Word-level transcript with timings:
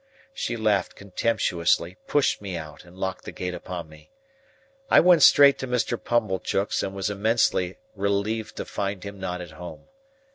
She 0.33 0.57
laughed 0.57 0.95
contemptuously, 0.95 1.95
pushed 2.07 2.41
me 2.41 2.57
out, 2.57 2.85
and 2.85 2.97
locked 2.97 3.23
the 3.23 3.31
gate 3.31 3.53
upon 3.53 3.87
me. 3.87 4.09
I 4.89 4.99
went 4.99 5.21
straight 5.21 5.59
to 5.59 5.67
Mr. 5.67 5.95
Pumblechook's, 6.03 6.81
and 6.81 6.95
was 6.95 7.11
immensely 7.11 7.77
relieved 7.93 8.55
to 8.57 8.65
find 8.65 9.03
him 9.03 9.19
not 9.19 9.41
at 9.41 9.51
home. 9.51 9.89